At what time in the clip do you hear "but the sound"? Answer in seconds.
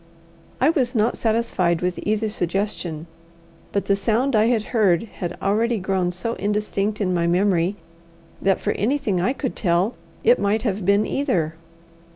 3.71-4.35